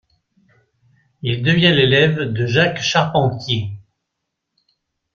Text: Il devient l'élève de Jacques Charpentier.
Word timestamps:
Il 1.21 1.43
devient 1.43 1.75
l'élève 1.75 2.21
de 2.21 2.47
Jacques 2.47 2.81
Charpentier. 2.81 3.73